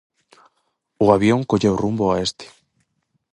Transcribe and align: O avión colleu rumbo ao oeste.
O 1.03 1.05
avión 1.17 1.47
colleu 1.49 1.75
rumbo 1.81 2.03
ao 2.05 2.11
oeste. 2.15 2.45